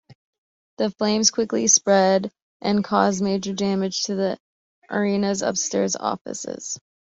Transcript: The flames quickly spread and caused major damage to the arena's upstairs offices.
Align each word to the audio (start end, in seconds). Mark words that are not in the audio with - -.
The 0.77 0.89
flames 0.89 1.29
quickly 1.29 1.67
spread 1.67 2.31
and 2.59 2.83
caused 2.83 3.21
major 3.21 3.53
damage 3.53 4.05
to 4.05 4.15
the 4.15 4.39
arena's 4.89 5.43
upstairs 5.43 5.95
offices. 5.95 6.79